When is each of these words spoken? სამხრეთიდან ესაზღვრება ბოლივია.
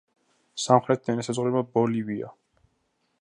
სამხრეთიდან 0.63 1.21
ესაზღვრება 1.25 1.63
ბოლივია. 1.75 2.35